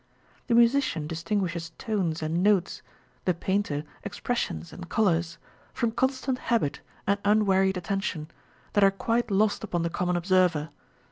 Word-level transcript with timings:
The 0.47 0.55
musician 0.55 1.05
distinguishes 1.05 1.73
tones 1.77 2.23
and 2.23 2.41
notes, 2.41 2.81
the 3.25 3.35
painter 3.35 3.83
expres 4.03 4.39
sions 4.39 4.73
and 4.73 4.89
colours, 4.89 5.37
from 5.75 5.91
constant 5.91 6.39
habit 6.39 6.81
and 7.05 7.19
unwearied 7.23 7.77
attention, 7.77 8.31
that 8.73 8.83
are 8.83 8.89
quite 8.89 9.29
lost 9.29 9.63
upon 9.63 9.83
the 9.83 9.91
common 9.91 10.15
observer. 10.15 10.71